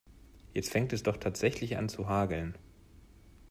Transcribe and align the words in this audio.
Jetzt 0.55 0.71
fängt 0.71 0.93
es 0.93 1.03
doch 1.03 1.17
tatsächlich 1.17 1.77
an 1.77 1.87
zu 1.87 2.09
hageln. 2.09 2.57